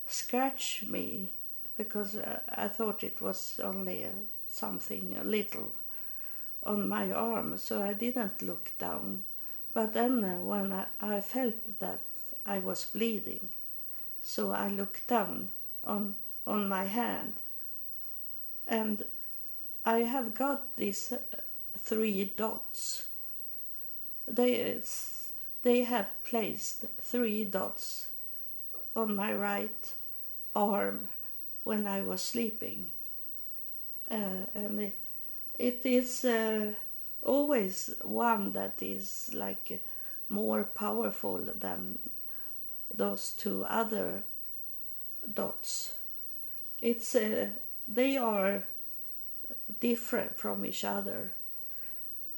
[0.06, 1.32] scratched me
[1.76, 4.06] because uh, I thought it was only
[4.50, 5.72] something a little
[6.64, 9.24] on my arm, so I didn't look down.
[9.74, 12.00] But then when I, I felt that
[12.46, 13.50] I was bleeding,
[14.22, 15.50] so I looked down
[15.84, 16.14] on,
[16.46, 17.34] on my hand
[18.66, 19.04] and
[19.84, 21.18] I have got these uh,
[21.78, 23.06] three dots.
[24.26, 24.80] They,
[25.62, 28.08] they have placed three dots
[28.96, 29.94] on my right
[30.54, 31.08] arm
[31.64, 32.90] when I was sleeping.
[34.10, 34.98] Uh, and it,
[35.58, 36.72] it is uh,
[37.22, 39.82] always one that is like
[40.28, 41.98] more powerful than
[42.94, 44.22] those two other
[45.34, 45.92] dots.
[46.80, 47.48] It's uh,
[47.88, 48.64] they are
[49.80, 51.32] different from each other,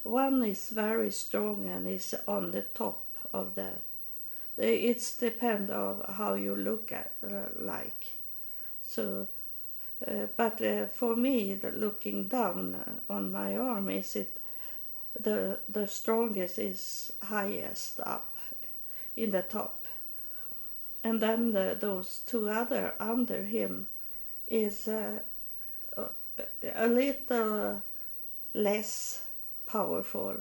[0.03, 3.73] one is very strong and is on the top of the.
[4.57, 8.07] It's depend of how you look at uh, like,
[8.85, 9.29] so.
[10.07, 14.39] Uh, but uh, for me, looking down on my arm is it
[15.21, 18.37] the the strongest is highest up
[19.17, 19.87] in the top,
[21.03, 23.89] and then the, those two other under him
[24.47, 25.19] is uh,
[26.74, 27.83] a little
[28.55, 29.22] less
[29.66, 30.37] powerful,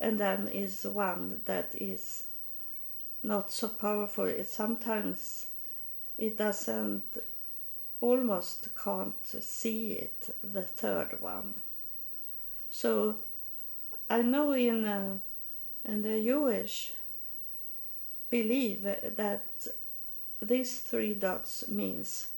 [0.00, 2.24] and then is one that is
[3.22, 4.24] not so powerful.
[4.24, 5.46] It sometimes
[6.18, 7.16] it doesn't
[8.00, 11.54] almost can't see it the third one
[12.70, 13.16] so
[14.08, 15.18] i know in uh,
[15.84, 16.92] in the jewish
[18.30, 19.46] believe that
[20.40, 22.28] these three dots means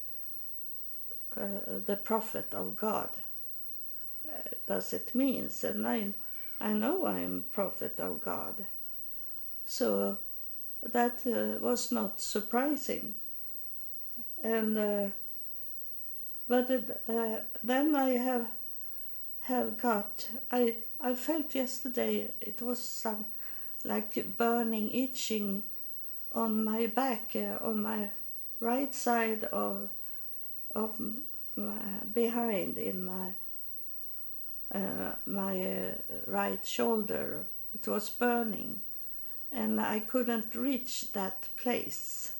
[1.36, 3.10] uh, the prophet of god.
[4.26, 6.08] Uh, does it means and i
[6.60, 8.66] i know i'm prophet of god.
[9.66, 10.18] So
[10.82, 13.14] that uh, was not surprising.
[14.42, 15.12] And
[16.48, 16.68] but
[17.62, 18.48] then I have
[19.42, 23.26] have got I I felt yesterday it was some
[23.84, 25.62] like burning itching
[26.32, 28.10] on my back uh, on my
[28.60, 29.90] right side of
[30.74, 30.90] of
[31.56, 31.78] my,
[32.12, 33.34] behind in my
[34.74, 35.92] uh, my uh,
[36.26, 38.80] right shoulder it was burning
[39.50, 42.32] and I couldn't reach that place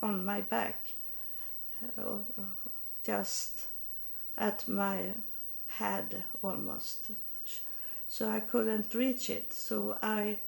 [0.00, 0.94] on my back
[1.98, 2.18] uh,
[3.04, 3.66] just
[4.36, 5.12] at my
[5.68, 7.10] head almost.
[8.08, 9.52] So I couldn't reach it.
[9.52, 10.38] So I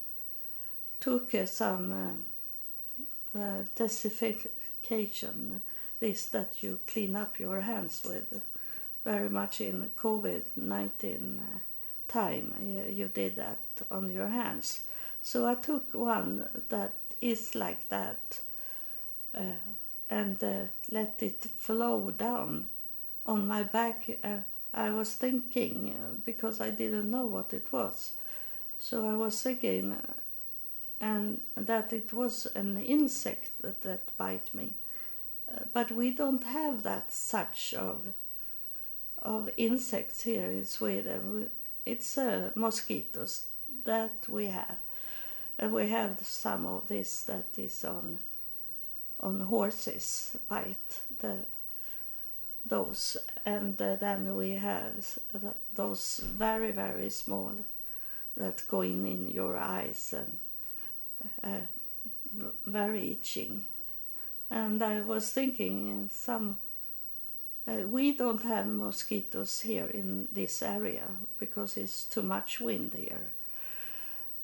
[1.01, 1.93] took uh, some
[3.35, 5.61] uh, uh, desinfection,
[6.01, 8.43] this that you clean up your hands with,
[9.05, 11.59] very much in COVID 19 uh,
[12.09, 12.55] time.
[12.91, 13.59] You did that
[13.91, 14.83] on your hands.
[15.23, 18.41] So I took one that is like that
[19.35, 19.59] uh,
[20.09, 22.67] and uh, let it flow down
[23.27, 24.19] on my back.
[24.23, 28.13] And I was thinking, because I didn't know what it was,
[28.81, 29.97] so I was thinking,
[31.01, 34.71] and that it was an insect that, that bite me.
[35.73, 38.15] But we don't have that such of
[39.23, 41.35] of insects here in Sweden.
[41.35, 41.47] We,
[41.93, 43.47] it's uh, mosquitoes
[43.85, 44.79] that we have,
[45.59, 48.19] and we have some of this that is on
[49.21, 51.47] on horses bite the
[52.65, 53.17] those.
[53.47, 55.19] And uh, then we have
[55.75, 57.53] those very very small
[58.37, 60.39] that go in in your eyes and
[61.43, 61.67] uh,
[62.67, 63.65] very itching
[64.51, 66.57] and i was thinking some
[67.67, 71.07] uh, we don't have mosquitoes here in this area
[71.39, 73.31] because it's too much wind here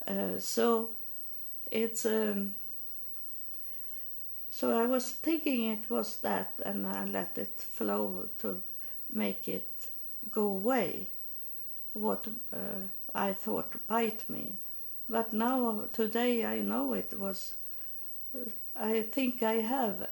[0.07, 0.90] uh, so
[1.71, 2.55] it's um,
[4.55, 8.62] so I was thinking it was that, and I let it flow to
[9.12, 9.69] make it
[10.31, 11.09] go away.
[11.93, 14.53] What uh, I thought bite me,
[15.09, 17.55] but now today I know it was.
[18.77, 20.09] I think I have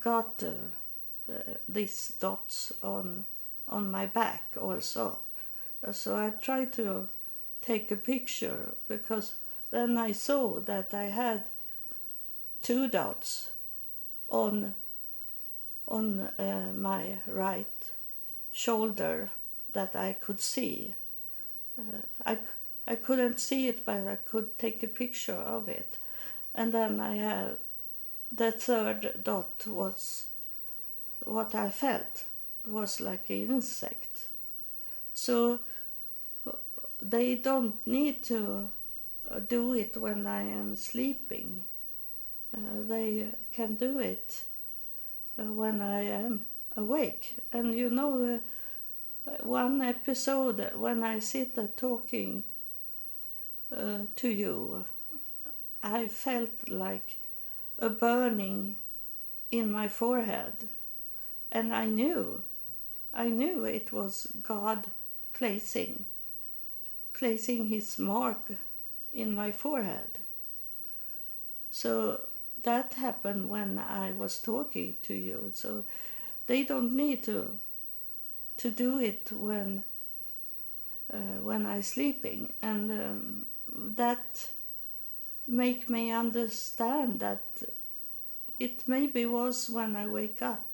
[0.00, 3.24] got uh, uh, these dots on
[3.68, 5.18] on my back also.
[5.92, 7.08] So I tried to
[7.62, 9.34] take a picture because
[9.70, 11.44] then I saw that I had
[12.62, 13.50] two dots
[14.28, 14.74] on
[15.86, 17.90] on uh, my right
[18.52, 19.30] shoulder
[19.72, 20.94] that I could see.
[21.78, 22.38] Uh, I,
[22.86, 25.98] I couldn't see it, but I could take a picture of it.
[26.54, 27.56] And then I had
[28.32, 30.26] the third dot was
[31.24, 32.24] what I felt
[32.66, 34.28] was like an insect.
[35.14, 35.60] So
[37.02, 38.68] they don't need to
[39.48, 41.64] do it when I am sleeping.
[42.54, 44.42] Uh, they can do it
[45.38, 46.44] uh, when I am
[46.76, 47.36] awake.
[47.52, 48.40] And you know,
[49.26, 52.44] uh, one episode when I sit there talking
[53.74, 54.84] uh, to you,
[55.82, 57.16] I felt like
[57.78, 58.76] a burning
[59.50, 60.68] in my forehead.
[61.50, 62.42] And I knew,
[63.12, 64.86] I knew it was God
[65.32, 66.04] placing,
[67.12, 68.52] placing His mark
[69.12, 70.10] in my forehead.
[71.70, 72.28] So
[72.62, 75.50] that happened when I was talking to you.
[75.54, 75.84] So
[76.46, 77.58] they don't need to
[78.58, 79.82] to do it when
[81.12, 83.46] uh, when I'm sleeping, and um,
[83.96, 84.50] that
[85.50, 87.42] make me understand that
[88.60, 90.66] it maybe was when I wake up,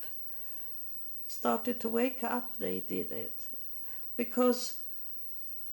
[1.26, 2.58] started to wake up.
[2.58, 3.46] They did it
[4.16, 4.76] because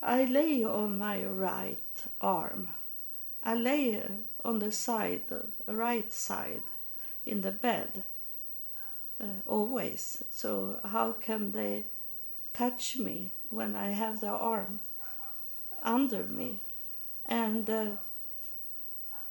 [0.02, 1.78] I lay on my right
[2.22, 2.70] arm.
[3.44, 4.02] I lay
[4.46, 5.24] on the side,
[5.68, 6.64] right side,
[7.26, 8.04] in the bed,
[9.22, 10.24] uh, always.
[10.32, 11.86] So how can they
[12.54, 14.80] touch me when I have the arm
[15.84, 16.60] under me?
[17.26, 17.86] And uh,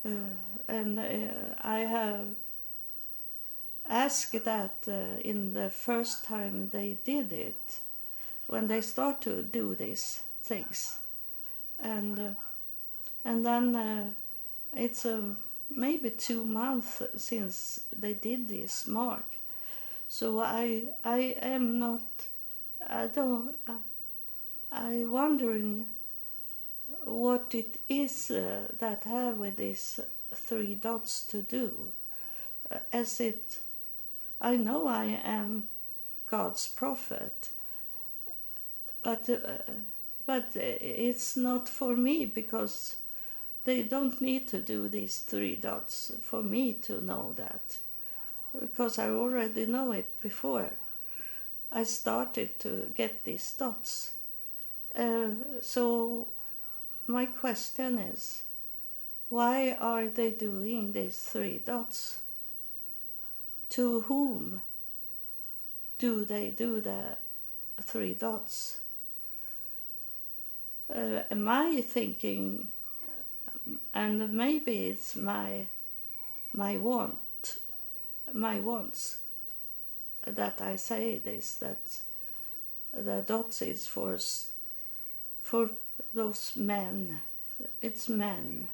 [0.04, 2.26] and uh, I have
[3.88, 7.80] asked that uh, in the first time they did it,
[8.46, 10.98] when they start to do these things,
[11.78, 12.36] and
[13.24, 14.14] and then
[14.74, 15.06] it's
[15.70, 19.26] maybe two months since they did this mark,
[20.08, 22.02] so I I am not
[22.88, 23.78] I don't uh,
[24.70, 25.86] I wondering
[27.04, 30.00] what it is uh, that have with these
[30.34, 31.92] three dots to do,
[32.70, 33.60] uh, as it
[34.40, 35.68] I know I am
[36.28, 37.50] God's prophet,
[39.02, 39.72] but uh,
[40.26, 42.96] but it's not for me because
[43.64, 47.78] they don't need to do these three dots for me to know that
[48.58, 50.70] because I already know it before
[51.70, 54.12] I started to get these dots.
[54.94, 55.30] Uh,
[55.60, 56.28] so
[57.06, 58.42] my question is
[59.28, 62.20] why are they doing these three dots?
[63.70, 64.60] To whom
[65.98, 67.16] do they do the
[67.80, 68.80] three dots?
[70.94, 72.68] Uh, am I thinking,
[73.94, 75.68] and maybe it's my
[76.52, 77.56] my want,
[78.34, 79.18] my wants,
[80.26, 82.00] that I say this that
[82.92, 84.18] the dots is for
[85.42, 85.70] for
[86.14, 87.20] those men.
[87.80, 88.68] It's men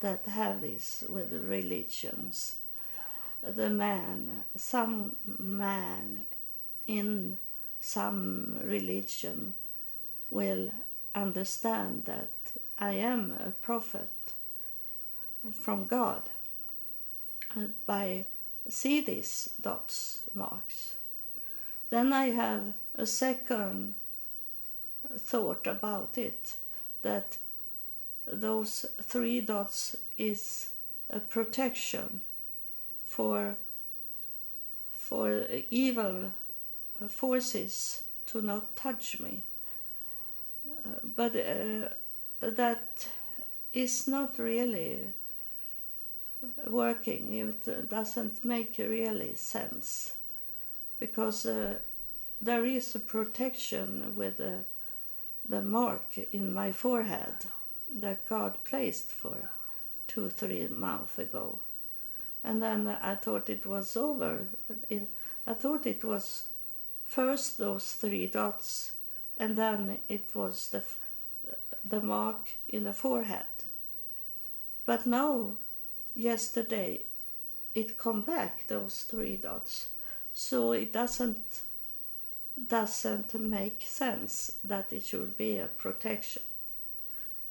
[0.00, 2.56] that have this with religions.
[3.42, 6.24] The man, some man
[6.86, 7.38] in
[7.80, 9.54] some religion
[10.30, 10.70] will
[11.14, 12.30] understand that
[12.78, 14.08] I am a prophet
[15.52, 16.22] from God
[17.56, 18.26] uh, by
[18.68, 20.94] see these dots marks.
[21.90, 23.94] Then I have a second
[25.16, 26.56] thought about it
[27.02, 27.38] that
[28.26, 30.70] those three dots is
[31.10, 32.20] a protection
[33.06, 33.56] for
[34.96, 36.32] for evil
[37.08, 39.42] forces to not touch me.
[40.68, 41.88] Uh, but uh,
[42.40, 43.08] that
[43.72, 45.00] is not really
[46.66, 47.34] working.
[47.34, 50.12] It doesn't make really sense
[51.00, 51.78] because uh,
[52.40, 54.58] there is a protection with the,
[55.48, 57.34] the mark in my forehead
[57.94, 59.50] that God placed for
[60.06, 61.60] two, three months ago.
[62.44, 64.46] And then I thought it was over.
[64.88, 65.08] It,
[65.46, 66.44] I thought it was
[67.06, 68.92] first those three dots,
[69.38, 70.82] and then it was the,
[71.84, 73.44] the mark in the forehead.
[74.86, 75.56] But now,
[76.14, 77.02] yesterday,
[77.74, 79.88] it come back, those three dots.
[80.32, 81.62] So it doesn't
[82.66, 86.42] doesn't make sense that it should be a protection.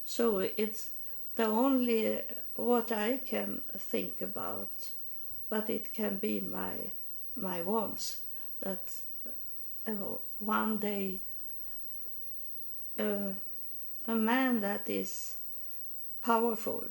[0.05, 0.89] So it's
[1.35, 2.21] the only
[2.55, 4.91] what I can think about,
[5.49, 6.91] but it can be my
[7.35, 8.21] my wants
[8.61, 8.91] that
[9.87, 9.91] uh,
[10.39, 11.19] one day
[12.99, 13.33] uh,
[14.07, 15.35] a man that is
[16.23, 16.85] powerful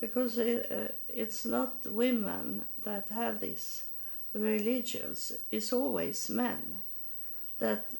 [0.00, 3.84] because it, uh, it's not women that have these
[4.32, 6.80] religions it's always men
[7.58, 7.92] that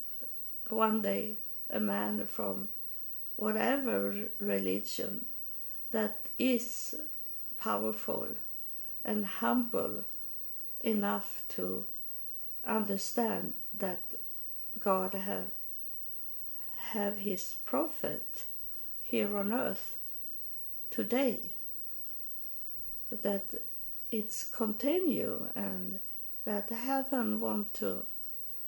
[0.69, 1.35] one day
[1.69, 2.69] a man from
[3.35, 5.25] whatever religion
[5.91, 6.95] that is
[7.59, 8.27] powerful
[9.03, 10.03] and humble
[10.81, 11.85] enough to
[12.65, 14.01] understand that
[14.79, 15.51] God have
[16.91, 18.43] have his prophet
[19.01, 19.97] here on earth
[20.91, 21.39] today
[23.23, 23.45] that
[24.11, 25.99] it's continue and
[26.45, 28.03] that heaven want to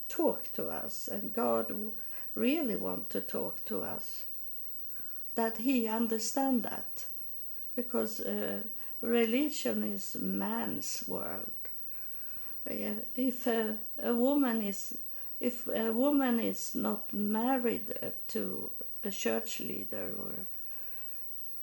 [0.10, 1.74] talk to us and God
[2.36, 4.26] really want to talk to us
[5.36, 7.06] that he understand that.
[7.76, 8.62] Because uh,
[9.02, 11.52] religion is man's world.
[12.66, 14.98] If a, a woman is
[15.40, 17.94] if a woman is not married
[18.30, 18.72] to
[19.04, 20.34] a church leader or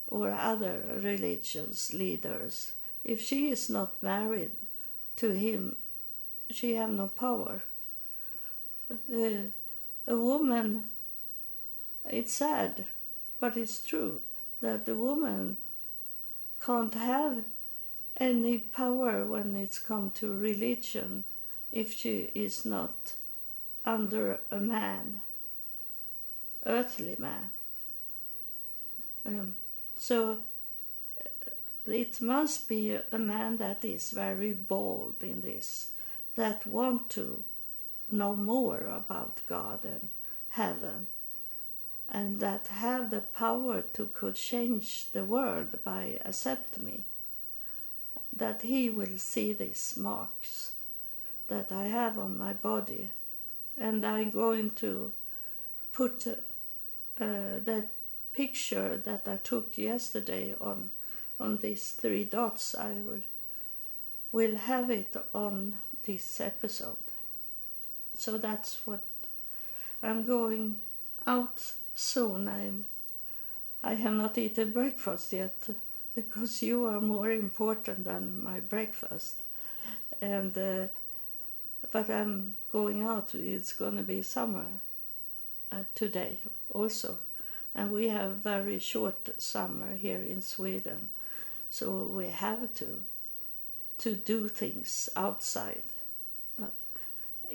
[0.07, 2.73] or other religions leaders
[3.03, 4.51] if she is not married
[5.17, 5.75] to him
[6.49, 7.63] she have no power
[8.91, 9.49] uh,
[10.07, 10.83] a woman
[12.09, 12.85] it's sad
[13.39, 14.21] but it's true
[14.61, 15.57] that the woman
[16.63, 17.43] can't have
[18.17, 21.23] any power when it's come to religion
[21.71, 23.13] if she is not
[23.85, 25.21] under a man,
[26.65, 27.51] earthly man.
[29.25, 29.55] Um,
[29.97, 30.39] so
[31.85, 35.89] it must be a man that is very bold in this,
[36.35, 37.43] that want to
[38.11, 40.09] know more about God and
[40.49, 41.07] heaven,
[42.09, 47.03] and that have the power to could change the world by accept me.
[48.35, 50.73] That he will see these marks
[51.47, 53.11] that I have on my body,
[53.77, 55.11] and I'm going to
[55.93, 56.35] put uh,
[57.17, 57.87] that
[58.33, 60.91] picture that I took yesterday on
[61.39, 62.75] on these three dots.
[62.75, 63.23] I will
[64.31, 67.04] will have it on this episode.
[68.25, 69.01] So that's what
[70.01, 70.77] I'm going
[71.27, 72.47] out soon.
[72.47, 72.87] I'm
[73.83, 75.55] I have not eaten breakfast yet
[76.15, 79.35] because you are more important than my breakfast.
[80.19, 80.87] And uh,
[81.91, 83.35] but I'm going out.
[83.35, 84.65] It's going to be summer
[85.71, 86.39] uh, today
[86.73, 87.19] also,
[87.75, 91.09] and we have very short summer here in Sweden,
[91.69, 93.03] so we have to
[93.99, 95.83] to do things outside.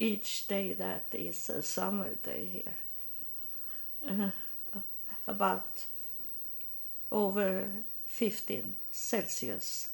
[0.03, 2.76] Each day that is a summer day here.
[4.09, 4.30] Uh,
[5.26, 5.84] about
[7.12, 7.68] over
[8.07, 9.90] 15 Celsius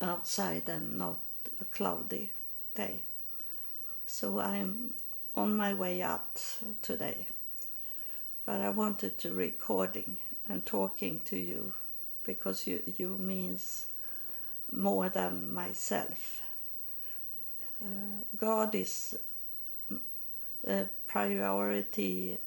[0.00, 1.18] outside and not
[1.60, 2.30] a cloudy
[2.74, 3.02] day.
[4.06, 4.94] So I'm
[5.36, 6.42] on my way out
[6.80, 7.26] today.
[8.46, 10.16] But I wanted to recording
[10.48, 11.74] and talking to you
[12.24, 13.84] because you, you means
[14.72, 16.40] more than myself.
[17.82, 19.16] Uh, God is
[20.62, 22.38] the priority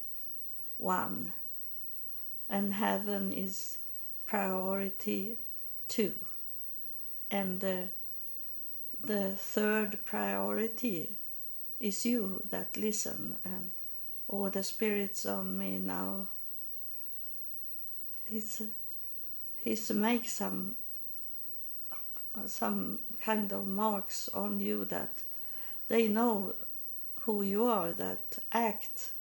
[0.78, 1.34] one.
[2.50, 3.78] And heaven is
[4.26, 5.38] priority
[5.88, 6.14] two.
[7.32, 7.90] And the,
[9.04, 11.18] the third priority
[11.80, 13.72] is you that listen and
[14.28, 16.28] all the spirits on me now.
[18.26, 18.62] He's
[19.64, 20.76] he's make some
[22.46, 25.24] some kind of marks on you that
[25.88, 26.54] they know
[27.22, 29.12] who you are that act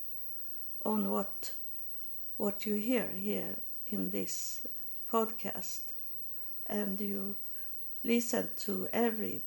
[0.84, 1.52] on what
[2.36, 3.56] what you hear here
[3.86, 4.66] in this
[5.12, 5.80] podcast
[6.66, 7.36] and you
[8.02, 9.42] listen to every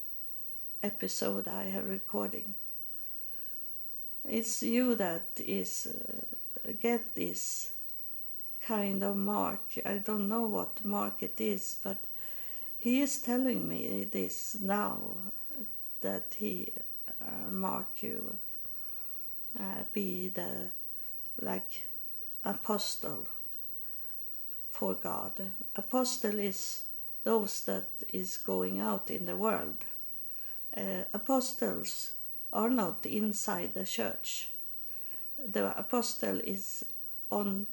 [0.84, 2.54] episode I have recording
[4.28, 7.72] it's you that is uh, get this
[8.66, 9.62] kind of mark.
[9.86, 11.98] I don't know what mark it is, but
[12.86, 15.00] he is telling me this now
[16.02, 16.72] that he
[17.20, 18.38] uh, mark you
[19.60, 20.70] uh, be the
[21.42, 21.88] like
[22.44, 23.28] apostle
[24.70, 25.32] for God.
[25.76, 26.84] Apostle is
[27.24, 29.78] those that is going out in the world.
[30.78, 32.12] Uh, apostles
[32.54, 34.50] are not inside the church.
[35.40, 36.86] The apostle is
[37.32, 37.66] on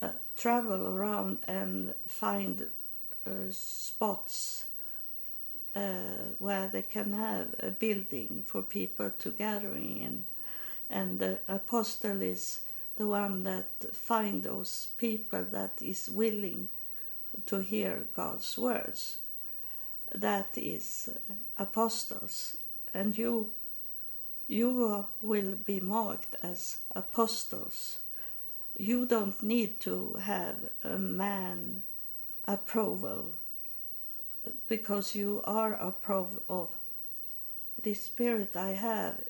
[0.00, 2.70] uh, travel around and find
[3.50, 4.64] spots
[5.74, 10.24] uh, where they can have a building for people to gathering in,
[10.90, 12.60] and the apostle is
[12.96, 16.68] the one that find those people that is willing
[17.46, 19.18] to hear God's words.
[20.14, 21.08] That is
[21.58, 22.56] apostles,
[22.92, 23.50] and you
[24.46, 27.98] you will be marked as apostles.
[28.76, 31.82] You don't need to have a man
[32.46, 33.34] approval
[34.68, 36.68] because you are approved of
[37.82, 39.22] the spirit I have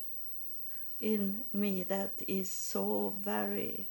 [1.01, 3.87] in me that is so very,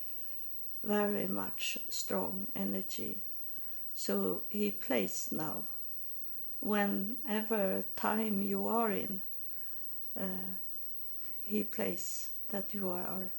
[0.83, 3.17] very much strong energy.
[3.95, 5.63] So he plays now.
[6.61, 9.21] Whenever time you are in,
[10.19, 10.55] uh,
[11.43, 13.31] he plays that you are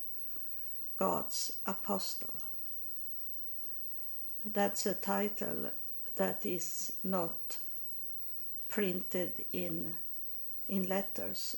[0.98, 2.34] God's apostle.
[4.44, 5.70] That's a title
[6.16, 7.58] that is not
[8.68, 9.94] printed in
[10.68, 11.56] in letters.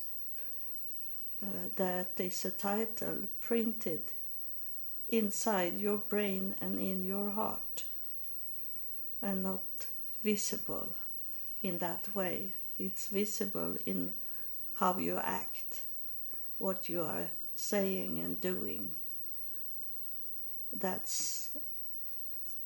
[1.42, 4.02] Uh, that is a title printed
[5.08, 7.84] inside your brain and in your heart
[9.22, 9.86] and not
[10.22, 10.94] visible
[11.62, 12.52] in that way.
[12.78, 14.12] It's visible in
[14.74, 15.82] how you act
[16.58, 18.90] what you are saying and doing.
[20.72, 21.50] That's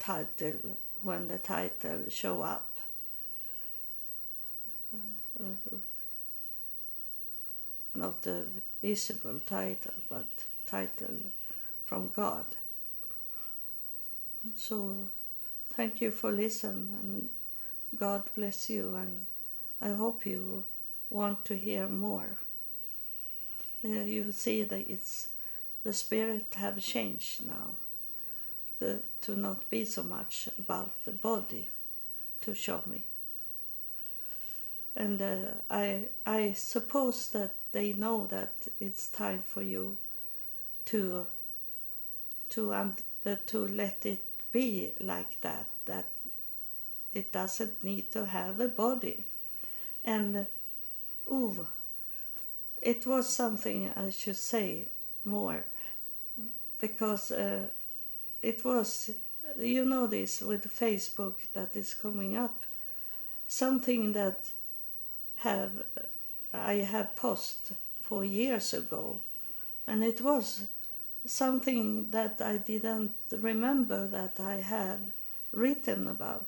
[0.09, 2.77] title when the title show up.
[7.95, 8.45] Not a
[8.83, 10.29] visible title, but
[10.67, 11.19] title
[11.85, 12.47] from God.
[14.57, 14.97] So
[15.75, 17.29] thank you for listening and
[17.99, 19.27] God bless you and
[19.81, 20.65] I hope you
[21.11, 22.39] want to hear more
[23.85, 25.29] uh, you see that it's
[25.85, 27.77] the spirit have changed now.
[28.79, 31.69] The, to not be so much about the body
[32.41, 33.03] to show me.
[34.97, 35.37] And uh,
[35.71, 39.97] I, I suppose that they know that it's time for you
[40.87, 41.27] to,
[42.51, 42.89] to, uh,
[43.47, 46.07] to let it be like that, that
[47.13, 49.25] it doesn't need to have a body.
[50.05, 50.47] And,
[51.31, 51.67] ooh,
[52.83, 54.89] it was something I should say
[55.25, 55.65] more
[56.81, 57.67] because uh,
[58.43, 59.11] it was,
[59.59, 62.63] you know, this with Facebook that is coming up,
[63.47, 64.39] something that
[65.37, 65.85] have
[66.53, 69.21] I have posted for years ago,
[69.87, 70.63] and it was
[71.27, 75.01] something that I didn't remember that I have
[75.53, 76.47] written about,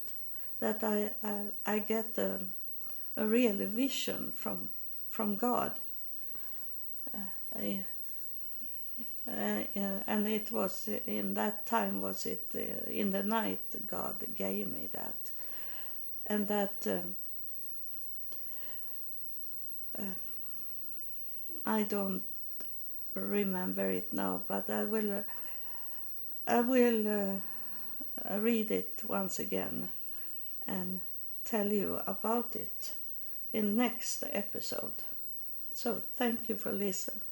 [0.61, 2.41] that I I, I get a,
[3.17, 4.71] a real vision from
[5.11, 5.73] from God.
[7.15, 7.19] Uh,
[7.55, 7.85] I,
[9.33, 14.17] Eh, eh, and it was in that time was it uh, in the night God
[14.35, 15.31] gave me that,
[16.27, 17.15] and that um,
[21.65, 22.23] I don't
[23.15, 25.25] remember it now, but I will
[26.47, 27.41] I will
[28.39, 29.89] read it once again
[30.67, 31.01] and
[31.45, 32.95] tell you about it
[33.53, 35.03] in next episode.
[35.75, 37.30] So thank you for listening.